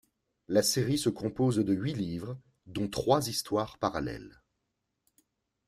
[0.47, 4.41] La série se compose de huit livres, dont trois histoires parallèles.